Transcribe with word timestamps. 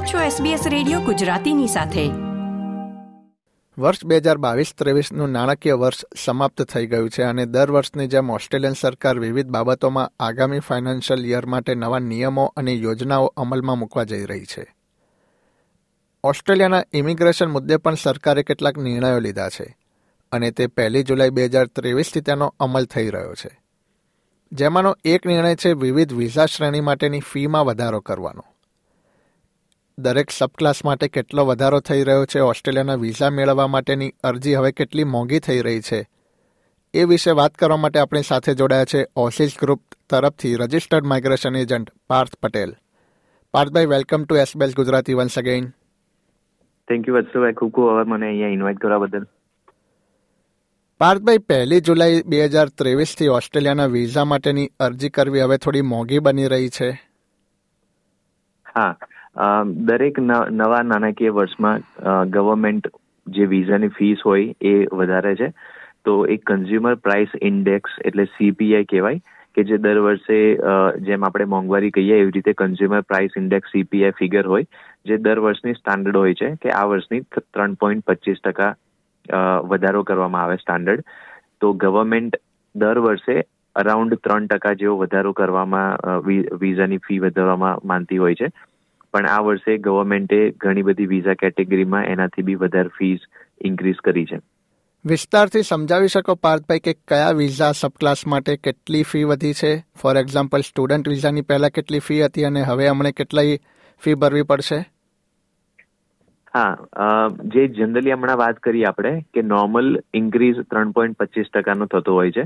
આપ 0.00 0.06
છો 0.06 0.44
SBS 0.44 0.68
radio 0.68 1.00
ગુજરાતીની 1.00 1.66
સાથે. 1.66 2.08
વર્ષ 3.82 4.04
બે 4.04 4.16
હજાર 4.16 4.36
બાવીસ 4.38 4.74
ત્રેવીસનું 4.78 5.28
નાણાકીય 5.28 5.72
વર્ષ 5.72 6.04
સમાપ્ત 6.24 6.62
થઈ 6.62 6.86
ગયું 6.86 7.10
છે 7.10 7.22
અને 7.22 7.46
દર 7.46 7.70
વર્ષની 7.70 8.06
જેમ 8.06 8.30
ઓસ્ટ્રેલિયન 8.30 8.72
સરકાર 8.72 9.18
વિવિધ 9.18 9.46
બાબતોમાં 9.46 10.12
આગામી 10.20 10.58
ફાઇનાન્શિયલ 10.58 11.26
યર 11.26 11.46
માટે 11.46 11.74
નવા 11.74 11.98
નિયમો 11.98 12.52
અને 12.56 12.72
યોજનાઓ 12.72 13.26
અમલમાં 13.26 13.78
મૂકવા 13.78 14.04
જઈ 14.04 14.24
રહી 14.24 14.44
છે. 14.44 14.74
ઓસ્ટ્રેલિયાના 16.24 16.82
ઇમિગ્રેશન 16.92 17.50
મુદ્દે 17.50 17.76
પણ 17.76 17.94
સરકારે 17.94 18.42
કેટલાક 18.42 18.78
નિર્ણયો 18.78 19.18
લીધા 19.18 19.48
છે 19.48 19.78
અને 20.32 20.50
તે 20.50 20.66
પહેલી 20.66 21.02
જુલાઈ 21.02 21.30
બે 21.30 21.44
હજાર 21.44 21.66
ત્રેવીસથી 21.66 22.20
તેનો 22.20 22.54
અમલ 22.60 22.84
થઈ 22.84 23.10
રહ્યો 23.10 23.34
છે. 23.34 23.60
જેમાંનો 24.52 24.96
એક 25.04 25.26
નિર્ણય 25.26 25.54
છે 25.54 25.72
વિવિધ 25.72 26.12
વિઝા 26.12 26.46
શ્રેણી 26.46 26.80
માટેની 26.80 27.20
ફીમાં 27.20 27.66
વધારો 27.66 28.00
કરવાનો. 28.00 28.49
દરેક 30.02 30.30
સબક્લાસ 30.30 30.84
માટે 30.84 31.08
કેટલો 31.08 31.46
વધારો 31.46 31.80
થઈ 31.80 32.04
રહ્યો 32.04 32.24
છે 32.24 32.40
ઓસ્ટ્રેલિયાના 32.40 32.94
વિઝા 32.94 33.30
મેળવવા 33.30 33.66
માટેની 33.66 34.12
અરજી 34.24 34.54
હવે 34.54 34.72
કેટલી 34.72 35.04
મોંઘી 35.04 35.38
થઈ 35.38 35.60
રહી 35.60 35.80
છે. 35.80 36.06
એ 36.94 37.04
વિશે 37.04 37.30
વાત 37.30 37.54
કરવા 37.54 37.76
માટે 37.76 37.98
આપણી 37.98 38.22
સાથે 38.22 38.54
જોડાયા 38.54 38.84
છે 38.84 39.06
ઓસિસ 39.16 39.56
ગ્રુપ 39.60 39.82
તરફથી 40.10 40.56
registered 40.56 41.06
migration 41.06 41.56
agent 41.56 41.90
Parth 42.06 42.30
Patel. 42.42 42.74
Parthbhai 43.52 43.86
welcome 43.86 44.24
to 44.24 44.36
SBS 44.36 44.76
Gujarati 44.76 45.14
once 45.14 45.38
again. 45.38 45.68
Thank 46.88 47.08
you 47.08 47.14
Vatsubhai 47.14 47.52
ખૂબ 47.52 47.70
ખૂબ 47.70 47.88
આભાર 47.88 48.04
મને 48.04 48.26
અહીંયા 48.26 48.48
ઇન્વાઇટ 48.48 48.78
કરવા 48.78 48.98
બદલ. 48.98 49.26
પાર્થભાઈ 50.98 51.38
પહેલી 51.38 51.80
જુલાઈ 51.80 52.22
બે 52.22 52.44
હજાર 52.44 52.68
ત્રેવીસથી 52.68 53.28
ઓસ્ટ્રેલિયાના 53.28 53.86
વિઝા 53.86 54.24
માટેની 54.24 54.70
અરજી 54.80 55.10
કરવી 55.10 55.40
હવે 55.40 55.56
થોડી 55.56 55.82
મોંઘી 55.82 56.18
બની 56.18 56.46
રહી 56.46 56.68
છે. 56.68 56.90
હા. 58.76 58.96
દરેક 59.36 60.18
નવા 60.20 60.82
નાણાકીય 60.82 61.32
વર્ષમાં 61.32 61.84
ગવર્મેન્ટ 62.30 62.88
જે 63.26 63.46
વિઝાની 63.46 63.94
ફીસ 63.98 64.24
હોય 64.24 64.54
એ 64.60 64.86
વધારે 64.92 65.36
છે. 65.36 65.52
તો 66.04 66.24
એક 66.26 66.44
કન્ઝ્યુમર 66.44 66.96
પ્રાઇસ 66.96 67.30
ઇન્ડેક્સ 67.40 67.92
એટલે 68.04 68.26
સીપીઆઈ 68.36 68.88
કહેવાય, 68.92 69.20
કે 69.54 69.64
જે 69.64 69.78
દર 69.78 70.00
વર્ષે 70.02 70.38
જેમ 71.06 71.24
આપણે 71.24 71.46
મોંઘવારી 71.54 71.92
કહીએ 71.92 72.20
એવી 72.20 72.34
રીતે 72.36 72.54
consumer 72.54 73.02
price 73.04 73.36
index 73.36 73.72
CPI 73.72 74.18
figure 74.20 74.44
હોય, 74.46 74.66
જે 75.06 75.18
દર 75.18 75.40
વર્ષની 75.46 75.78
સ્ટાન્ડર્ડ 75.80 76.16
હોય 76.16 76.34
છે, 76.34 76.48
કે 76.62 76.72
આ 76.72 76.86
વર્ષની 76.86 77.26
ત્રણ 77.54 77.76
પોઈન્ટ 77.76 78.06
પચીસ 78.06 78.40
ટકા 78.44 78.72
વધારો 79.70 80.02
કરવામાં 80.04 80.42
આવે 80.44 80.56
સ્ટાન્ડર્ડ 80.62 81.04
તો 81.60 81.72
ગવર્મેન્ટ 81.74 82.36
દર 82.74 83.00
વર્ષે 83.06 83.36
અરાઉન્ડ 83.76 84.16
ત્રણ 84.24 84.48
ટકા 84.48 84.74
જેવો 84.80 84.96
વધારો 85.04 85.32
કરવામાં 85.32 86.24
વિઝાની 86.62 87.04
ફી 87.06 87.20
વધારવામાં 87.26 87.84
માનતી 87.84 88.18
હોય 88.18 88.34
છે. 88.34 88.50
પણ 89.14 89.28
આ 89.28 89.40
વર્ષે 89.40 89.76
ગવર્મેન્ટે 89.78 90.40
ઘણી 90.64 90.82
બધી 90.82 91.06
વિઝા 91.06 91.34
કેટેગરીમાં 91.34 92.04
એનાથી 92.06 92.42
બી 92.42 92.58
વધારે 92.62 92.96
ફીસ 92.98 93.20
ઇન્ક્રીઝ 93.64 94.02
કરી 94.04 94.24
છે. 94.24 94.40
વિસ્તારથી 95.04 95.62
સમજાવી 95.62 96.08
શકો 96.08 96.34
પાર્થભાઈ 96.34 96.84
કે 96.84 96.92
કયા 97.08 97.32
વિઝા 97.32 97.72
સબક્લાસ 97.72 98.22
માટે 98.26 98.56
કેટલી 98.56 99.02
ફી 99.02 99.24
વધી 99.24 99.52
છે? 99.52 99.72
ફોર 100.02 100.16
એક્ઝામ્પલ 100.16 100.66
સ્ટુડન્ટ 100.68 101.08
વિઝાની 101.08 101.42
પહેલા 101.42 101.74
કેટલી 101.76 102.06
ફી 102.08 102.22
હતી 102.24 102.44
અને 102.44 102.62
હવે 102.62 102.88
હમણાં 102.88 103.18
કેટલી 103.20 103.58
ફી 104.02 104.14
ભરવી 104.14 104.42
પડશે? 104.42 104.78
હા 106.54 107.28
જે 107.54 107.66
જનરલી 107.68 108.12
હમણાં 108.12 108.38
વાત 108.38 108.58
કરીએ 108.58 108.84
આપણે 108.84 109.12
કે 109.34 109.42
નોર્મલ 109.42 109.90
ઇન્ક્રીઝ 110.14 110.62
ત્રણ 110.70 110.90
પોઈન્ટ 110.90 111.18
પચીસ 111.18 111.52
ટકાનો 111.54 111.86
થતો 111.86 112.14
હોય 112.14 112.30
છે 112.30 112.44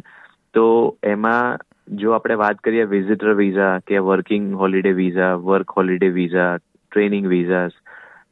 તો 0.55 0.65
એમાં 1.03 1.59
જો 1.89 2.13
આપણે 2.17 2.37
વાત 2.41 2.61
કરીએ 2.65 2.85
વિઝિટર 2.91 3.35
વિઝા 3.39 3.81
કે 3.87 4.01
working 4.01 4.53
holiday 4.61 4.93
visa 5.01 5.35
work 5.49 5.77
holiday 5.77 6.09
visa 6.19 6.59
training 6.61 7.29
visas 7.29 7.75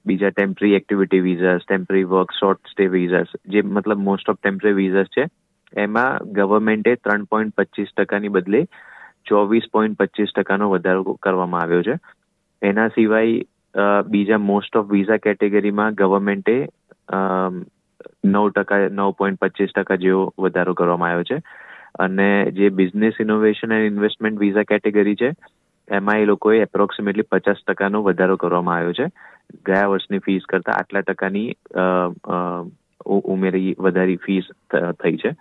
બીજા 0.06 0.32
temporary 0.36 0.74
activity 0.78 1.20
visas 1.26 1.66
temporary 1.66 2.08
work 2.14 2.32
short 2.38 2.72
stay 2.72 2.88
visas 2.94 3.34
જે 3.54 3.62
મતલબ 3.62 4.00
મોસ્ટ 4.08 4.32
ઓફ 4.32 4.40
ટેમ્પરરી 4.40 4.78
વિઝાસ 4.80 5.12
છે, 5.16 5.26
એમાં 5.76 6.32
ગવર્મેન્ટે 6.38 6.96
ત્રણ 6.96 7.28
પોઈન્ટ 7.30 7.54
પચીસ 7.56 7.92
ટકાની 7.96 8.34
બદલે 8.36 8.62
ચોવીસ 9.28 9.68
પોઈન્ટ 9.72 9.98
પચીસ 10.00 10.32
ટકાનો 10.32 10.70
વધારો 10.72 11.16
કરવામાં 11.22 11.62
આવ્યો 11.62 11.82
છે. 11.88 11.96
એના 12.62 12.88
સિવાય 12.96 14.00
બીજા 14.08 14.38
મોસ્ટ 14.38 14.76
ઓફ 14.76 14.88
વિઝા 14.94 15.22
કેટેગરીમાં 15.26 15.94
ગવર્મેન્ટે 15.94 16.56
નવ 18.24 18.46
ટકા, 18.56 18.88
નવ 18.88 19.10
પોઈન્ટ 19.18 19.40
પચીસ 19.44 19.76
ટકા 19.76 20.00
જેવો 20.04 20.32
વધારો 20.38 20.74
કરવામાં 20.74 21.12
આવ્યો 21.12 21.28
છે. 21.30 21.38
અને 21.98 22.28
જે 22.56 22.70
business 22.70 23.20
innovation 23.20 23.72
and 23.72 23.90
investment 23.92 24.40
visa 24.40 24.68
category 24.68 25.16
છે, 25.16 25.30
એમાં 25.88 26.20
એ 26.20 26.24
લોકોએ 26.26 26.60
એપ્રોક્સિમેટલી 26.62 27.30
પચાસ 27.30 27.64
ટકાનો 27.66 28.02
વધારો 28.02 28.36
કરવામાં 28.36 28.76
આવ્યો 28.76 28.92
છે. 28.92 29.06
ગયા 29.66 29.90
વર્ષની 29.92 30.24
ફીસ 30.26 30.44
કરતાં 30.48 30.78
આટલા 30.78 31.02
ટકાની 31.02 31.48
ઉમેરી, 33.04 33.74
વધારી 33.78 34.16
ફીસ 34.16 34.46
થઈ 35.02 35.16
છે. 35.16 35.34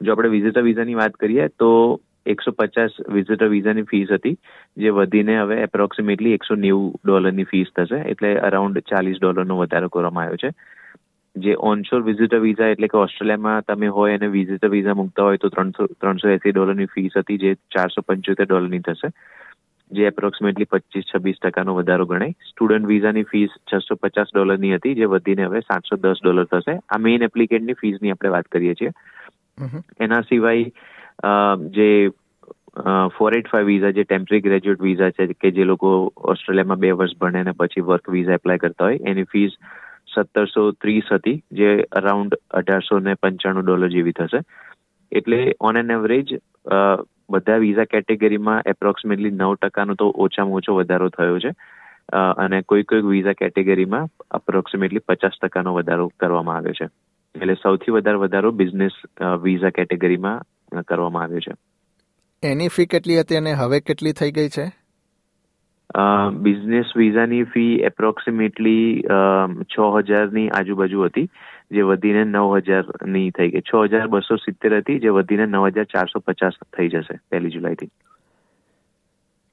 જો 0.00 0.12
આપણે 0.12 0.28
વિઝિટર 0.28 0.62
વિઝાની 0.62 0.94
વાત 0.94 1.16
કરીએ, 1.16 1.48
તો 1.58 2.00
એકસો 2.26 2.52
પચાસ 2.52 2.92
વિઝિટર 3.08 3.48
વિઝાની 3.48 3.82
ફીસ 3.82 4.10
હતી, 4.12 4.36
જે 4.76 4.90
વધીને 4.90 5.38
હવે 5.40 5.62
એપ્રોક્સિમેટલી 5.62 6.34
એકસો 6.38 6.54
નેવું 6.54 6.92
ડોલરની 7.04 7.44
ફીસ 7.44 7.72
થશે, 7.76 8.02
એટલે 8.12 8.34
અરાઉન્ડ 8.38 8.78
ચાલીસ 8.90 9.18
ડોલરનો 9.20 9.56
વધારો 9.58 9.88
કરવામાં 9.88 10.24
આવ્યો 10.24 10.42
છે. 10.44 10.50
જે 11.38 11.54
ઓનશોર 11.70 12.02
વિઝિટર 12.02 12.40
વિઝા 12.40 12.68
એટલે 12.74 12.88
કે 12.88 12.98
ઓસ્ટ્રેલિયામાં 12.98 13.66
તમે 13.68 13.88
હોય 13.96 14.18
અને 14.18 14.28
વિઝિટર 14.36 14.70
વિઝા 14.74 14.94
મૂકતા 14.94 15.26
હોય 15.28 15.40
તો 15.42 15.48
ત્રણસો 15.48 15.86
ત્રણસો 16.00 16.28
એસી 16.28 16.52
ડોલરની 16.52 16.92
ફીસ 16.94 17.16
હતી 17.16 17.38
જે 17.38 17.54
ચારસો 17.74 18.02
પંચોતેર 18.02 18.46
ડોલરની 18.46 18.80
થશે. 18.80 19.10
જે 19.90 20.06
એપ્રોક્સિમેટલી 20.06 20.70
પચીસ 20.72 21.10
છવ્વીસ 21.10 21.38
ટકાનો 21.42 21.74
વધારો 21.74 22.06
ગણાય. 22.06 22.38
સ્ટુડન્ટ 22.50 22.88
વિઝાની 22.88 23.22
ફીસ 23.22 23.50
છસો 23.70 23.94
પચાસ 23.94 24.32
ડોલરની 24.34 24.74
હતી 24.74 24.94
જે 24.94 25.10
વધીને 25.14 25.44
હવે 25.44 25.60
સાતસો 25.60 25.96
દસ 25.96 26.22
ડોલર 26.24 26.44
થશે. 26.44 26.78
આ 26.88 26.98
મેઇન 26.98 27.22
એપ્લિકેન્ટની 27.22 27.80
ફીસની 27.80 28.10
આપણે 28.10 28.34
વાત 28.36 28.48
કરીએ 28.52 28.74
છીએ. 28.74 28.92
એના 30.00 30.20
સિવાય 30.20 30.64
જે 31.76 31.90
ફોર 33.16 33.36
એટ 33.38 33.48
ફાઈવ 33.48 33.66
વિઝા 33.66 33.90
જે 33.90 34.04
ટેમ્પરરી 34.04 34.40
ગ્રેજ્યુએટ 34.40 34.80
વિઝા 34.80 35.10
છે 35.10 35.26
કે 35.40 35.50
જે 35.50 35.64
લોકો 35.64 36.12
ઓસ્ટ્રેલિયામાં 36.32 36.78
બે 36.78 36.90
વર્ષ 36.92 37.18
ભણે 37.20 37.40
અને 37.40 37.52
પછી 37.58 37.86
વર્ક 37.90 38.10
વિઝા 38.10 38.40
એપ્લાય 38.40 38.58
કરતા 38.58 38.84
હોય 38.84 38.98
એની 39.06 39.30
ફીસ 39.32 39.56
સત્તરસો 40.14 40.70
ત્રીસ 40.72 41.12
હતી, 41.12 41.42
જે 41.52 41.70
અરાઉન્ડ 41.92 42.34
અઢારસો 42.50 42.98
ને 42.98 43.14
પંચાણું 43.14 43.64
ડોલર 43.64 43.88
જેવી 43.88 44.12
થશે. 44.12 44.40
એટલે 45.12 45.38
ઓન 45.60 45.76
એન 45.76 45.90
એવરેજ 45.90 46.38
બધા 47.30 47.56
વિઝા 47.56 47.84
કેટેગરીમાં 47.84 48.62
એપ્રોક્સિમેટલી 48.66 49.30
નવ 49.30 49.54
ટકાનો 49.54 49.94
તો 49.94 50.06
ઓછામાં 50.16 50.54
ઓછો 50.54 50.76
વધારો 50.76 51.08
થયો 51.08 51.38
છે. 51.38 51.52
અને 52.12 52.62
કોઈ 52.62 52.82
કોઈ 52.82 53.00
વિઝા 53.02 53.32
કેટેગરીમાં 53.32 54.08
અપ્રોક્સિમેટલી 54.30 55.06
પચાસ 55.08 55.40
ટકાનો 55.42 55.74
વધારો 55.74 56.08
કરવામાં 56.20 56.56
આવ્યો 56.56 56.78
છે. 56.80 56.88
એટલે 57.34 57.54
સૌથી 57.62 57.92
વધારે 57.92 58.18
વધારો 58.18 58.50
બિઝનેસ 58.50 58.94
વિઝા 59.42 59.70
કેટેગરીમાં 59.70 60.82
કરવામાં 60.82 61.22
આવ્યો 61.22 61.40
છે. 61.40 61.54
એની 62.42 62.68
ફી 62.68 62.86
કેટલી 62.86 63.20
હતી 63.20 63.36
અને 63.36 63.52
હવે 63.52 63.80
કેટલી 63.80 64.12
થઈ 64.12 64.32
ગઈ 64.32 64.48
છે? 64.48 64.66
બિઝનેસ 66.32 66.84
વિઝાની 66.96 67.42
ફી 67.42 67.74
એપ્રોક્સિમેટલી 67.74 69.04
છ 69.62 69.78
હજારની 69.98 70.48
આજુબાજુ 70.48 71.02
હતી 71.02 71.30
જે 71.70 71.82
વધીને 71.82 72.24
નવ 72.24 72.56
હજારની 72.56 73.30
થઈ 73.30 73.50
ગઈ. 73.50 73.60
છ 73.60 73.74
હજાર 73.74 74.06
બસો 74.06 74.36
સિત્તેર 74.36 74.76
હતી 74.76 74.98
જે 74.98 75.08
વધીને 75.08 75.46
નવ 75.46 75.66
હજાર 75.66 75.84
ચારસો 75.84 76.18
પચાસ 76.18 76.52
થઈ 76.76 76.88
જશે 76.88 77.18
પહેલી 77.30 77.50
જુલાઈથી. 77.50 77.90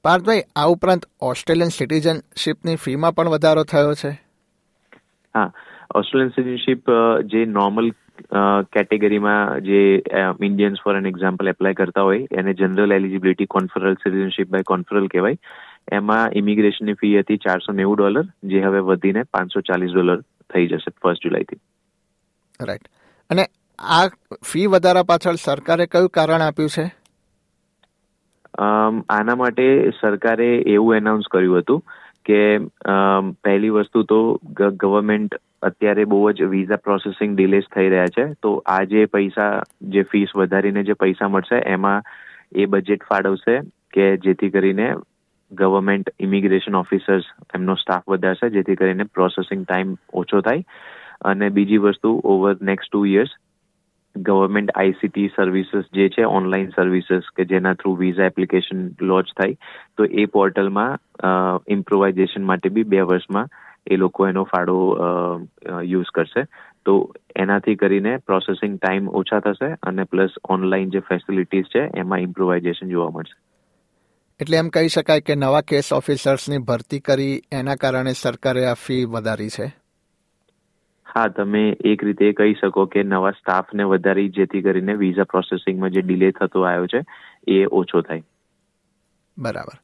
પાર્થભાઈ 0.04 0.42
આ 0.56 0.64
ઉપરાંત 0.64 1.02
ઓસ્ટ્રેલિયન 1.20 1.68
સિટીઝનશીપની 1.68 2.76
ફીમાં 2.76 3.14
પણ 3.14 3.28
વધારો 3.28 3.64
થયો 3.64 3.94
છે? 3.94 4.10
હા. 5.34 5.52
ઓસ્ટ્રેલિયન 5.94 6.28
સિટીઝનશીપ 6.28 6.84
જે 7.24 7.44
નોર્મલ 7.44 7.90
કેટેગરીમાં 8.62 9.60
જે 9.60 10.02
Indians 10.42 10.76
for 10.84 10.96
an 10.96 11.06
example 11.06 11.48
apply 11.48 11.74
કરતા 11.74 12.02
હોય 12.02 12.26
એને 12.32 12.54
general 12.54 12.92
eligibility 12.92 13.46
conferral 13.46 13.94
citizenship 13.94 14.50
by 14.50 14.62
conferral 14.62 15.06
કહેવાય. 15.06 15.38
એમાં 15.92 16.30
ઇમિગ્રેશનની 16.32 16.94
ફી 16.94 17.18
હતી 17.18 17.36
ચારસો 17.36 17.72
નેવું 17.72 17.96
ડોલર 17.96 18.26
જે 18.44 18.60
હવે 18.60 18.80
વધીને 18.80 19.22
પાંચસો 19.22 19.60
ચાલીસ 19.60 19.92
ડોલર 19.92 20.20
થઈ 20.54 20.66
જશે 20.66 20.90
ફર્સ્ટ 21.02 21.24
જુલાઈથી 21.24 21.60
રાઈટ 22.60 22.88
અને 23.30 23.46
આ 23.78 24.08
ફી 24.44 24.66
વધારા 24.66 25.02
પાછળ 25.02 25.34
સરકારે 25.34 25.86
કયું 25.86 26.08
કારણ 26.08 26.40
આપ્યું 26.40 26.68
છે? 26.68 26.86
આના 29.08 29.34
માટે 29.34 29.90
સરકારે 29.90 30.50
એવું 30.58 30.96
એનાઉન્સ 30.96 31.26
કર્યું 31.30 31.58
હતું 31.58 31.82
કે 32.24 32.40
પહેલી 33.44 33.70
વસ્તુ 33.70 34.02
તો 34.02 34.20
ગવર્મેન્ટ 34.52 35.36
અત્યારે 35.62 36.04
બહુ 36.04 36.32
જ 36.32 36.42
વિઝા 36.42 36.76
પ્રોસેસિંગ 36.76 37.36
ડિલેસ 37.36 37.64
થઈ 37.74 37.88
રહ્યા 37.88 38.06
છે. 38.06 38.24
તો 38.42 38.62
આ 38.66 38.84
જે 38.84 39.06
પૈસા 39.06 39.62
જે 39.82 40.02
ફીસ 40.02 40.30
વધારીને 40.36 40.82
જે 40.82 40.94
પૈસા 40.94 41.28
મળશે 41.28 41.56
એમાં 41.56 42.02
એ 42.52 42.66
બજેટ 42.66 43.04
ફાળવશે 43.04 43.60
કે 43.92 44.16
જેથી 44.16 44.50
કરીને 44.50 44.94
ગવર્મેન્ટ 45.52 46.10
ઇમિગ્રેશન 46.20 46.74
ઓફિસર્સ 46.74 47.26
એમનો 47.54 47.74
સ્ટાફ 47.76 48.06
વધારશે 48.08 48.50
જેથી 48.50 48.76
કરીને 48.76 49.04
પ્રોસેસિંગ 49.14 49.64
ટાઈમ 49.64 49.96
ઓછો 50.14 50.40
થાય. 50.40 50.62
અને 51.24 51.50
બીજી 51.50 51.82
વસ્તુ 51.84 52.14
over 52.24 52.56
next 52.62 52.92
two 52.92 53.04
years 53.06 53.34
government 54.16 54.70
ICT 54.74 55.28
services 55.36 55.88
જે 55.94 56.08
છે 56.08 56.24
ઓનલાઈન 56.26 56.70
સર્વિસીસ 56.76 57.30
કે 57.36 57.44
જેના 57.44 57.74
થ્રુ 57.74 57.94
વિઝા 57.96 58.28
એપ્લિકેશન 58.32 58.84
લોન્ચ 59.02 59.32
થાય, 59.36 59.56
તો 59.96 60.04
એ 60.04 60.26
પોર્ટલમાં 60.26 60.98
ઇમ્પ્રુવાઇઝેશન 61.68 62.46
માટે 62.50 62.68
બી 62.68 62.90
બે 62.94 63.02
વર્ષમાં 63.02 63.52
એ 63.86 63.96
લોકો 63.96 64.26
એનો 64.26 64.44
ફાળો 64.44 64.78
યુઝ 65.84 66.12
કરશે. 66.14 66.46
તો 66.86 66.94
એનાથી 67.36 67.76
કરીને 67.76 68.12
પ્રોસેસિંગ 68.26 68.78
ટાઈમ 68.78 69.08
ઓછા 69.20 69.40
થશે 69.40 69.70
અને 69.82 70.04
પ્લસ 70.04 70.38
ઓનલાઈન 70.48 70.90
જે 70.90 71.00
ફેસિલિટીઝ 71.10 71.68
છે, 71.74 71.82
એમાં 71.94 72.24
ઇમ્પ્રુવાઇઝેશન 72.28 72.88
જોવા 72.88 73.14
મળશે. 73.16 73.36
એટલે 74.40 74.56
એમ 74.56 74.68
કહી 74.68 74.88
શકાય 74.88 75.20
કે 75.20 75.34
નવા 75.34 75.60
કેસ 75.60 75.92
ઓફિસર્સની 75.92 76.58
ભરતી 76.58 77.00
કરી 77.00 77.42
એના 77.52 77.74
કારણે 77.74 78.12
સરકારે 78.12 78.66
આ 78.66 78.74
ફી 78.74 79.04
વધારી 79.04 79.48
છે? 79.48 79.66
હા 81.14 81.28
તમે 81.28 81.76
એક 81.84 82.04
રીતે 82.04 82.32
કહી 82.32 82.54
શકો 82.54 82.86
કે 82.86 83.02
નવા 83.02 83.30
સ્ટાફને 83.30 83.82
વધારી 83.82 84.28
જેથી 84.28 84.62
કરીને 84.62 84.94
વિઝા 84.94 85.24
પ્રોસેસિંગમાં 85.24 85.90
જે 85.90 86.02
ડિલે 86.02 86.30
થતો 86.30 86.62
આવ્યો 86.62 86.86
છે 86.86 87.00
એ 87.48 87.66
ઓછો 87.66 88.00
થાય. 88.00 88.22
બરાબર. 89.38 89.78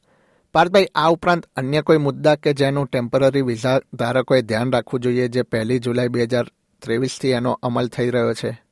પાર્થભાઈ 0.55 0.87
આ 0.95 1.09
ઉપરાંત 1.11 1.47
અન્ય 1.57 1.83
કોઈ 1.83 1.99
મુદ્દા 1.99 2.35
કે 2.35 2.53
જેનું 2.53 2.87
ટેમ્પરરી 2.87 3.43
વિઝા 3.43 3.79
ધારકોએ 3.95 4.43
ધ્યાન 4.43 4.73
રાખવું 4.73 5.01
જોઈએ 5.01 5.29
જે 5.29 5.43
પહેલી 5.43 5.79
જુલાઈ 5.79 6.09
બે 6.09 6.23
હજાર 6.23 6.45
ત્રેવીસથી 6.83 7.31
એનો 7.31 7.59
અમલ 7.63 7.89
થઈ 7.89 8.11
રહ્યો 8.11 8.33
છે? 8.33 8.63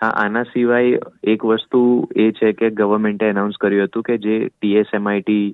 હા 0.00 0.12
આના 0.16 0.44
સિવાય 0.50 1.00
એક 1.30 1.42
વસ્તુ 1.44 1.80
એ 2.16 2.28
છે 2.32 2.52
કે 2.52 2.70
ગવર્મેન્ટે 2.72 3.26
એનાઉન્સ 3.30 3.58
કર્યું 3.64 3.88
હતું 3.88 4.06
કે 4.06 4.16
જે 4.18 4.36
ટીએસએમઆઈટી 4.46 5.44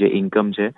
જે 0.00 0.10
ઇન્કમ 0.20 0.52
છે, 0.58 0.68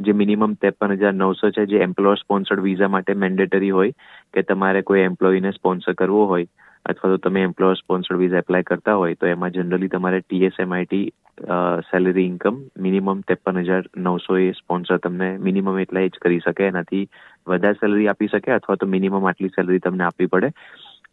જે 0.00 0.12
મિનિમમ 0.22 0.56
ત્રેપન 0.56 0.96
હજાર 0.98 1.14
નવસો 1.14 1.50
છે, 1.50 1.64
જે 1.66 1.80
એમ્પ્લોયર 1.86 2.20
સ્પોન્સર્ડ 2.20 2.64
વિઝા 2.66 2.92
માટે 2.96 3.16
મેન્ડેટરી 3.16 3.72
હોય, 3.78 3.96
કે 4.34 4.44
તમારે 4.44 4.82
કોઈ 4.82 5.06
એમ્પ્લોયીને 5.06 5.56
સ્પોન્સર 5.56 5.96
કરવો 5.96 6.26
હોય, 6.26 6.50
અથવા 6.84 7.12
તો 7.14 7.18
તમે 7.28 7.46
એમ્પ્લોયર 7.48 7.80
સ્પોન્સર્ડ 7.80 8.20
વિઝા 8.20 8.44
એપ્લાય 8.44 8.70
કરતા 8.70 9.00
હોય, 9.02 9.16
તો 9.16 9.26
એમાં 9.26 9.54
જનરલી 9.56 9.92
તમારે 9.96 10.20
ટીએસએમઆઈટી 10.22 11.04
સેલરી 11.90 12.28
ઇન્કમ 12.28 12.58
મિનિમમ 12.78 13.22
ત્રેપન 13.28 13.64
હજાર 13.64 13.88
નવસો 13.98 14.36
એ 14.38 14.52
સ્પોન્સર 14.54 15.00
તમને 15.00 15.30
મિનિમમ 15.40 15.78
એટલા 15.78 16.08
જ 16.08 16.20
કરી 16.20 16.44
શકે, 16.44 16.68
એનાથી 16.68 17.06
વધારે 17.46 17.80
સેલરી 17.80 18.10
આપી 18.12 18.28
શકે, 18.28 18.52
અથવા 18.52 18.76
તો 18.76 18.86
મિનિમમ 18.96 19.22
આટલી 19.22 19.56
સેલરી 19.56 19.80
તમને 19.80 20.04
આપવી 20.04 20.28
પડે. 20.28 20.52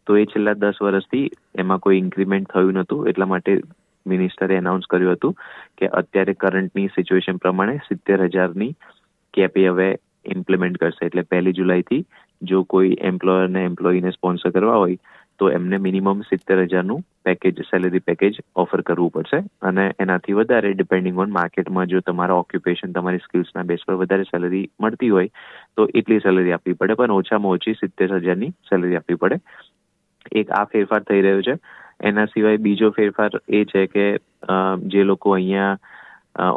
તો 0.06 0.16
એ 0.16 0.24
છેલ્લા 0.24 0.54
દસ 0.54 0.82
વર્ષથી 0.82 1.30
એમાં 1.54 1.78
કોઈ 1.78 1.98
ઇન્ક્રીમેન્ટ 1.98 2.50
થયું 2.52 2.72
નહોતું. 2.72 3.08
એટલા 3.08 3.26
માટે 3.26 3.60
મિનિસ્ટરે 4.06 4.56
એનાઉન્સ 4.56 4.90
કર્યું 4.90 5.12
હતું 5.12 5.38
કે 5.78 5.86
અત્યારે 6.00 6.34
કરંટની 6.34 6.88
સિચ્યુએશન 6.88 7.36
પ્રમાણે 7.36 7.76
સિત્તેર 7.88 8.24
હજારની 8.24 8.72
કેપ 9.34 9.56
હવે 9.56 9.88
ઇમ્પ્લિમેન્ટ 10.36 10.78
કરશે. 10.78 11.06
એટલે 11.06 11.22
પહેલી 11.22 11.52
જુલાઈથી 11.52 12.04
જો 12.42 12.64
કોઈ 12.64 12.96
એમ્પ્લોયરને 13.00 13.64
એમ્પ્લોયીને 13.64 14.10
સ્પોન્સર 14.10 14.50
કરવા 14.50 14.76
હોય, 14.76 14.96
તો 15.38 15.50
એમને 15.50 15.78
મિનિમમ 15.78 16.20
સિત્તેર 16.22 16.58
હજારનું 16.62 17.04
પેકેજ 17.24 17.62
સેલેરી 17.62 17.98
પેકેજ 17.98 18.40
ઓફર 18.56 18.80
કરવું 18.80 19.10
પડશે. 19.10 19.38
અને 19.62 19.84
એનાથી 20.00 20.32
વધારે 20.32 20.72
ડિપેન્ડિંગ 20.72 21.18
ઓન 21.18 21.30
માર્કેટમાં 21.30 21.86
જો 21.86 22.00
તમારા 22.00 22.34
ઓક્યુપેશન 22.34 22.92
તમારી 22.92 23.18
સ્કિલ્સના 23.18 23.62
બેસ 23.62 23.86
પર 23.86 23.94
વધારે 23.94 24.22
સેલરી 24.22 24.68
મળતી 24.80 25.08
હોય, 25.08 25.28
તો 25.76 25.88
એટલી 25.94 26.18
સેલરી 26.18 26.52
આપવી 26.52 26.72
પડે, 26.72 26.94
પણ 26.94 27.10
ઓછામાં 27.10 27.52
ઓછી 27.52 27.74
સિત્તેર 27.74 28.16
હજારની 28.16 28.50
સેલરી 28.70 28.96
આપવી 28.96 29.14
પડે. 29.14 29.38
એક 30.32 30.52
આ 30.52 30.64
ફેરફાર 30.66 31.02
થઈ 31.02 31.22
રહ્યો 31.22 31.42
છે. 31.42 31.56
એના 32.02 32.26
સિવાય 32.26 32.62
બીજો 32.66 32.90
ફેરફાર 32.90 33.30
એ 33.48 33.64
છે 33.72 33.86
કે 33.86 34.06
જે 34.92 35.02
લોકો 35.04 35.34
અહીંયા 35.34 35.74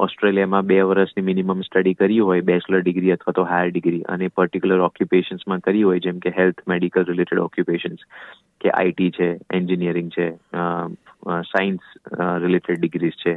ઓસ્ટ્રેલિયામાં 0.05 0.67
બે 0.67 0.77
વર્ષની 0.83 1.27
મિનિમમ 1.27 1.61
સ્ટડી 1.61 1.95
કરી 1.95 2.19
હોય 2.27 2.45
બેચલર 2.49 2.81
ડિગ્રી 2.81 3.13
અથવા 3.15 3.35
તો 3.39 3.43
હાયર 3.49 3.71
ડિગ્રી 3.71 4.05
અને 4.13 4.27
પર્ટિક્યુલર 4.29 4.85
ઓક્યુપેશન્સમાં 4.85 5.63
કરી 5.65 5.83
હોય, 5.83 5.99
જેમ 5.99 6.19
કે 6.19 6.31
હેલ્થ 6.37 6.61
મેડિકલ 6.67 7.05
રિલેટેડ 7.09 7.41
ઓક્યુપેશન્સ 7.45 8.05
કે 8.61 8.71
આઈટી 8.71 9.11
છે 9.17 9.27
એન્જિનિયરિંગ 9.59 10.09
છે 10.17 10.27
સાયન્સ 11.51 11.83
રિલેટેડ 12.43 12.79
ડિગ્રીઝ 12.79 13.19
છે. 13.23 13.35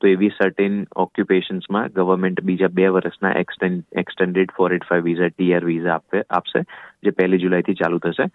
તો 0.00 0.08
એવી 0.08 0.32
સર્ટેન 0.38 0.80
ઓક્યુપેશન્સમાં 1.02 1.92
ગવર્મેન્ટ 1.96 2.40
બીજા 2.48 2.72
બે 2.78 2.88
વર્ષના 2.96 3.36
extend 3.42 4.00
extended 4.02 4.56
four 4.56 4.72
eight 4.72 4.88
five 4.88 5.04
visa 5.10 5.30
TR 5.34 5.64
visa 5.68 6.00
આપે, 6.00 6.24
આપશે, 6.30 6.64
જે 7.04 7.10
પહેલી 7.20 7.42
જુલાઈથી 7.44 7.80
ચાલુ 7.82 8.02
થશે. 8.06 8.26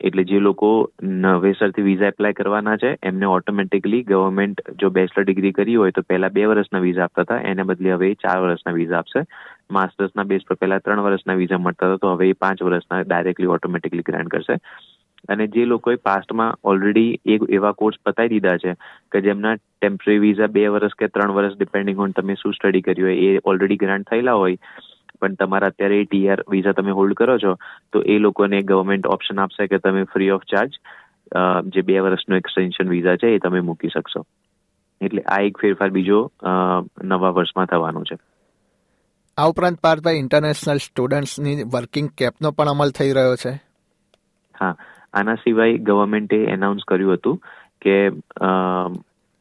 એટલે 0.00 0.24
જે 0.24 0.38
લોકો 0.38 0.90
નવેસરથી 1.02 1.82
વિઝા 1.82 2.08
એપ્લાય 2.08 2.32
કરવાના 2.32 2.76
છે, 2.76 2.96
એમને 3.02 3.26
ઓટોમેટિકલી 3.26 4.02
ગવર્મેન્ટ 4.02 4.60
જો 4.80 4.90
બેચલર 4.90 5.24
ડિગ્રી 5.24 5.52
કરી 5.52 5.76
હોય 5.76 5.90
તો 5.90 6.02
પહેલા 6.02 6.28
બે 6.28 6.46
વર્ષના 6.46 6.80
વિઝા 6.80 7.02
આપતા 7.02 7.24
હતા, 7.24 7.40
એને 7.40 7.62
બદલે 7.62 7.92
હવે 7.92 8.14
ચાર 8.14 8.40
વર્ષના 8.40 8.72
વિઝા 8.72 8.98
આપશે. 8.98 9.24
માસ્ટર્સના 9.70 10.24
બેઝ 10.24 10.44
પર 10.48 10.54
પહેલા 10.54 10.78
ત્રણ 10.78 11.02
વર્ષના 11.02 11.34
વિઝા 11.34 11.58
મળતા 11.58 11.88
હતા, 11.88 11.98
તો 11.98 12.14
હવે 12.14 12.28
એ 12.30 12.32
પાંચ 12.32 12.62
વર્ષના 12.62 13.02
ડાયરેક્ટલી 13.02 13.46
ઓટોમેટિકલી 13.46 14.02
ગ્રાન્ટ 14.02 14.28
કરશે. 14.28 14.58
અને 15.28 15.46
જે 15.46 15.64
લોકોએ 15.66 15.96
પાસ્ટમાં 15.96 16.58
ઓલરેડી 16.64 17.18
એક 17.26 17.46
એવા 17.50 17.72
કોર્સ 17.72 17.96
પતાવી 18.04 18.28
દીધા 18.28 18.58
છે 18.58 18.74
કે 19.12 19.20
જેમના 19.20 19.54
ટેમ્પરરી 19.56 20.18
વિઝા 20.18 20.46
બે 20.48 20.68
વર્ષ 20.68 20.94
કે 20.94 21.08
ત્રણ 21.08 21.32
વર્ષ 21.32 21.56
ડિપેન્ડિંગ 21.56 21.98
ઓન 21.98 22.12
તમે 22.12 22.34
શું 22.34 22.52
સ્ટડી 22.52 22.80
કર્યું 22.80 23.08
હોય, 23.08 23.16
એ 23.16 23.40
ઓલરેડી 23.44 23.76
ગ્રાન્ટ 23.76 24.08
થયેલા 24.10 24.34
હોય 24.34 24.56
પણ 25.20 25.34
તમારા 25.34 25.72
અત્યારે 25.72 26.04
ટીઆર 26.04 26.44
વિઝા 26.50 26.76
તમે 26.78 26.94
હોલ્ડ 26.98 27.18
કરો 27.20 27.38
છો 27.38 27.56
તો 27.92 28.02
એ 28.06 28.18
લોકોને 28.18 28.62
ગવર્મેન્ટ 28.62 29.10
ઓપ્શન 29.16 29.40
આપશે 29.40 29.66
કે 29.66 29.78
તમે 29.78 30.04
ફ્રી 30.12 30.30
ઓફ 30.30 30.46
ચાર્જ 30.52 30.78
જે 31.66 31.82
બે 31.82 31.98
વર્ષનો 32.00 32.36
એક્સટેન્શન 32.36 32.88
વિઝા 32.88 33.16
છે 33.16 33.34
એ 33.34 33.38
તમે 33.38 33.60
મૂકી 33.60 33.88
શકશો. 33.88 34.24
એટલે 35.00 35.22
આ 35.22 35.42
એક 35.42 35.58
ફેરફાર 35.60 35.90
બીજો 35.90 36.18
નવા 37.04 37.30
વર્ષમાં 37.30 37.66
થવાનો 37.66 38.02
છે. 38.02 38.16
આ 39.38 39.48
ઉપરાંત 39.48 39.80
પાર્થભાઈ 39.80 40.16
ઇન્ટરનેશનલ 40.16 40.78
સ્ટુડન્ટ્સની 40.78 41.64
વર્કિંગ 41.72 42.08
કેપનો 42.18 42.50
પણ 42.50 42.68
અમલ 42.68 42.90
થઈ 42.90 43.12
રહ્યો 43.12 43.36
છે. 43.36 43.52
હા 44.54 44.74
આના 45.12 45.34
સિવાય 45.34 45.82
ગવર્મેન્ટે 45.88 46.38
એનાઉન્સ 46.44 46.86
કર્યું 46.88 47.14
હતું 47.14 47.42
કે 47.82 47.96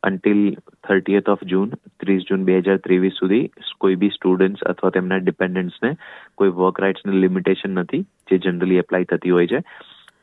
અન્ટિલ 0.06 0.42
થર્ટીએથ 0.88 1.30
ઓફ 1.30 1.44
જૂન 1.44 1.70
ત્રીસ 2.00 2.28
જૂન 2.30 2.44
બે 2.44 2.60
હજાર 2.60 2.78
ત્રેવીસ 2.78 3.14
સુધી 3.20 3.50
કોઈ 3.80 3.96
બી 3.96 4.10
સ્ટુડન્ટ્સ 4.10 4.66
અથવા 4.72 4.90
તેમના 4.90 5.18
ડિપેન્ડન્ટ્સને 5.18 5.92
કોઈ 6.36 6.50
વર્ક 6.50 6.80
રાઇટ્સની 6.80 7.22
લિમિટેશન 7.22 7.70
નથી, 7.70 8.02
જે 8.02 8.38
જનરલી 8.38 8.78
એપ્લાય 8.78 9.04
થતી 9.04 9.30
હોય 9.30 9.48
છે. 9.48 9.64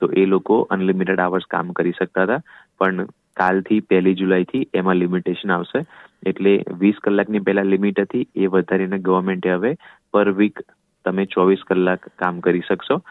તો 0.01 0.11
એ 0.17 0.27
લોકો 0.27 0.61
અનલિમિટેડ 0.71 1.21
આવર્સ 1.21 1.51
કામ 1.51 1.73
કરી 1.73 1.93
શકતા 1.93 2.23
હતા. 2.23 2.41
પણ 2.79 3.07
કાલથી, 3.37 3.81
પહેલી 3.81 4.15
જુલાઈથી 4.15 4.67
એમાં 4.75 4.97
લિમિટેશન 4.97 5.53
આવશે. 5.53 5.85
એટલે 6.27 6.65
વીસ 6.79 7.03
કલાકની 7.05 7.39
પહેલા 7.39 7.63
લિમિટ 7.63 8.01
હતી, 8.01 8.27
એ 8.37 8.47
વધારીને 8.47 8.99
ગવર્મેન્ટે 8.99 9.53
હવે 9.53 9.75
પર 10.13 10.33
વીક 10.33 10.63
તમે 11.05 11.25
ચોવીસ 11.25 11.63
કલાક 11.67 12.09
કામ 12.19 12.41
કરી 12.41 12.61
શકશો. 12.69 13.03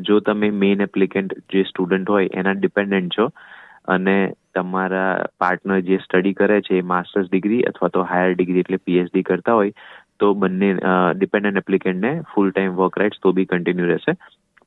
જો 0.00 0.20
તમે 0.20 0.50
મેઇન 0.50 0.80
એપ્લિકેન્ટ 0.80 1.34
જે 1.52 1.62
સ્ટુડન્ટ 1.62 2.10
હોય, 2.10 2.28
એના 2.34 2.52
ડિપેન્ડન્ટ 2.52 3.18
છો, 3.18 3.30
અને 3.88 4.32
તમારા 4.54 5.08
પાર્ટનર 5.44 5.80
જે 5.88 5.98
સ્ટડી 6.04 6.36
કરે 6.40 6.60
છે, 6.68 6.78
એ 6.78 6.88
માસ્ટર્સ 6.92 7.32
ડિગ્રી 7.32 7.64
અથવા 7.70 7.92
તો 7.96 8.04
હાયર 8.12 8.36
ડિગ્રી 8.36 8.64
એટલે 8.64 8.78
પીએચડી 8.90 9.26
કરતા 9.30 9.56
હોય, 9.60 9.74
તો 10.20 10.34
બંને 10.44 10.70
ડિપેન્ડન્ટ 11.18 11.62
એપ્લિકેન્ટને 11.62 12.12
ફૂલ 12.34 12.52
ટાઈમ 12.52 12.78
વર્ક 12.80 13.02
રાઇટ્સ 13.02 13.22
તો 13.24 13.32
બી 13.38 13.50
કન્ટિન્યુ 13.52 13.90
રહેશે. 13.90 14.14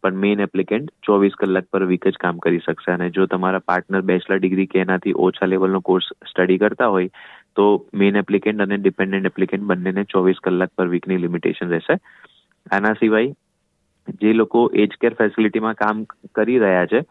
પણ 0.03 0.19
મેઇન 0.23 0.41
એપ્લિકેન્ટ 0.45 0.91
ચોવીસ 1.07 1.37
કલાક 1.41 1.67
પર 1.73 1.85
વીક 1.91 2.03
જ 2.07 2.19
કામ 2.23 2.41
કરી 2.43 2.61
શકશે. 2.65 2.91
અને 2.95 3.07
જો 3.15 3.25
તમારા 3.31 3.63
પાર્ટનર 3.69 4.03
બેચલર 4.11 4.37
ડિગ્રી 4.41 4.69
કે 4.73 4.83
એનાથી 4.83 5.15
ઓછા 5.27 5.49
લેવલનો 5.53 5.81
કોર્સ 5.89 6.11
સ્ટડી 6.31 6.61
કરતા 6.63 6.91
હોય, 6.95 7.09
તો 7.57 7.65
મેઇન 8.01 8.21
એપ્લિકેન્ટ 8.21 8.65
અને 8.65 8.77
ડિપેન્ડન્ટ 8.77 9.31
એપ્લિકેન્ટ 9.31 9.67
બંનેને 9.71 10.03
ચોવીસ 10.13 10.43
કલાક 10.47 10.71
પર 10.77 10.87
વીકની 10.93 11.23
લિમિટેશન 11.25 11.73
રહેશે. 11.75 11.95
આના 12.67 12.95
સિવાય 13.01 13.33
જે 14.21 14.33
લોકો 14.33 14.61
એજ 14.83 14.97
કેર 15.01 15.13
ફેસિલિટીમાં 15.19 15.77
કામ 15.79 16.03
કરી 16.37 16.59
રહ્યા 16.63 16.89
છે 16.91 17.01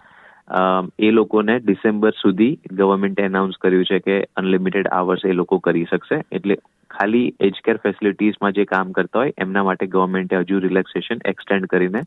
એ 0.48 1.10
લોકોને 1.10 1.58
ડિસેમ્બર 1.58 2.12
સુધી 2.12 2.58
ગવર્મેન્ટે 2.72 3.22
એનાઉન્સ 3.22 3.56
કર્યું 3.56 3.84
છે 3.84 3.98
કે 3.98 4.16
અનલિમિટેડ 4.36 4.90
આવર્સ 4.92 5.24
એ 5.24 5.32
લોકો 5.32 5.58
કરી 5.58 5.84
શકશે. 5.84 6.20
એટલે 6.32 6.56
ખાલી 6.90 7.32
એજ 7.40 7.60
કેર 7.64 7.76
ફેસિલિટીઝમાં 7.76 8.52
જે 8.52 8.64
કામ 8.64 8.92
કરતા 8.92 9.18
હોય, 9.18 9.32
એમના 9.38 9.64
માટે 9.64 9.86
ગવર્મેન્ટે 9.86 10.36
હજુ 10.36 10.60
રિલેક્સેશન 10.60 11.24
એક્સટેન્ડ 11.24 11.66
કરીને 11.66 12.00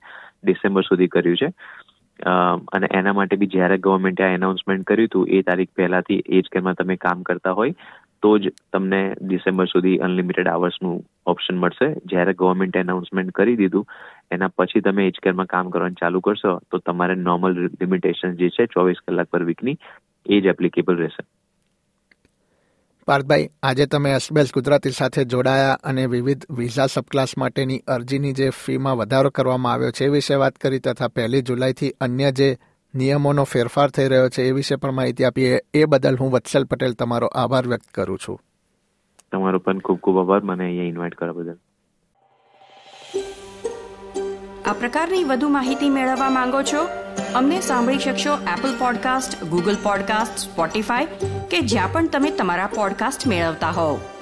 ડિસેમ્બર 0.43 0.83
સુધી 0.83 1.07
કર્યું 1.07 1.37
છે. 1.37 1.51
અને 2.73 2.87
એના 2.93 3.13
માટે 3.13 3.35
બી 3.35 3.47
જ્યારે 3.47 3.77
ગવર્મેન્ટે 3.77 4.23
આ 4.23 4.35
એનાઉન્સમેન્ટ 4.35 4.85
કર્યું 4.85 5.07
હતું, 5.07 5.27
એ 5.29 5.41
તારીખ 5.41 5.73
પહેલાથી 5.75 6.21
એજ 6.29 6.53
કેરમાં 6.53 6.75
તમે 6.75 6.95
કામ 6.97 7.23
કરતા 7.23 7.51
હોય 7.51 7.73
તો 8.21 8.37
જ 8.39 8.51
તમને 8.73 9.15
ડિસેમ્બર 9.21 9.65
સુધી 9.65 9.97
અનલિમિટેડ 9.97 10.47
આવર્સનું 10.47 11.05
ઓપ્શન 11.25 11.55
મળશે. 11.55 11.93
જ્યારે 12.05 12.33
ગવર્મેન્ટે 12.33 12.79
એનાઉન્સમેન્ટ 12.79 13.31
કરી 13.31 13.55
દીધું, 13.55 13.85
એના 14.31 14.47
પછી 14.47 14.81
તમે 14.81 15.07
એજ 15.07 15.19
કેરમાં 15.23 15.45
કામ 15.45 15.69
કરવાનું 15.69 15.95
ચાલુ 15.95 16.19
કરશો, 16.19 16.59
તો 16.71 16.77
તમારે 16.77 17.15
નોર્મલ 17.15 17.59
લિમિટેશન 17.81 18.35
જે 18.35 18.49
છે, 18.49 18.65
ચોવીસ 18.65 18.97
કલાક 19.07 19.27
પર 19.31 19.43
વીકની 19.43 19.77
એ 20.29 20.41
જ 20.41 20.45
એપ્લિકેબલ 20.45 20.95
રહેશે. 20.95 21.23
પાર્થભાઈ, 23.07 23.49
આજે 23.63 23.85
તમે 23.85 24.09
એસબીએસ 24.13 24.53
ગુજરાતી 24.53 24.89
સાથે 24.89 25.25
જોડાયા 25.25 25.77
અને 25.83 26.05
વિવિધ 26.05 26.41
વિઝા 26.57 26.85
સબક્લાસ 26.85 27.37
માટેની 27.37 27.79
અરજીની 27.87 28.33
જે 28.33 28.49
ફીમાં 28.49 28.97
વધારો 28.97 29.29
કરવામાં 29.29 29.73
આવ્યો 29.73 29.91
છે, 29.91 30.05
એ 30.05 30.09
વિશે 30.09 30.35
વાત 30.35 30.55
કરી 30.55 30.79
તથા 30.79 31.07
પહેલી 31.07 31.41
જુલાઈથી 31.41 31.91
અન્ય 32.01 32.31
જે 32.31 32.57
નિયમોનો 32.95 33.43
ફેરફાર 33.43 33.89
થઈ 33.89 34.07
રહ્યો 34.07 34.29
છે 34.29 34.43
એ 34.43 34.51
વિશે 34.51 34.75
પણ 34.75 34.91
માહિતી 34.91 35.23
આપી 35.23 35.45
એ 35.73 35.85
બદલ 35.85 36.17
હું 36.17 36.31
વત્સલ 36.31 36.63
પટેલ 36.63 36.93
તમારો 36.93 37.27
આભાર 37.27 37.67
વ્યક્ત 37.67 37.87
કરું 37.93 38.19
છું. 38.27 38.41
તમારો 39.31 39.59
પણ 39.59 39.79
ખૂબ 39.79 39.99
ખૂબ 39.99 40.19
આભાર. 40.19 40.41
મને 40.43 40.63
અહીંયા 40.63 40.83
ઇન્વાઇટ 40.83 41.15
કરવા 41.15 41.33
બદલ. 41.33 41.57
આ 44.65 44.73
પ્રકારની 44.73 45.23
વધુ 45.23 45.49
માહિતી 45.49 45.89
મેળવવા 45.89 46.29
માંગો 46.29 46.61
છો? 46.61 46.87
અમને 47.35 47.61
સાંભળી 47.61 47.99
શકશો 47.99 48.33
Apple 48.33 48.79
podcast 48.79 49.43
Google 49.43 49.75
podcast 49.83 50.37
Spotify 50.37 51.05
કે 51.51 51.59
જ્યાં 51.61 51.93
પણ 51.93 52.07
તમે 52.07 52.31
તમારા 52.31 52.67
પોડકાસ્ટ 52.67 53.27
મેળવતા 53.27 53.69
હોવ. 53.69 54.16